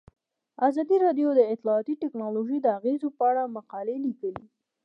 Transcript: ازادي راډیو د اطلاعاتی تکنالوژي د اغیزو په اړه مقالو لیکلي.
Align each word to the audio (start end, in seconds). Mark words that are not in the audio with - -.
ازادي 0.67 0.95
راډیو 1.05 1.29
د 1.35 1.41
اطلاعاتی 1.53 1.93
تکنالوژي 2.03 2.57
د 2.61 2.67
اغیزو 2.77 3.07
په 3.17 3.23
اړه 3.31 3.53
مقالو 3.57 3.95
لیکلي. 4.05 4.45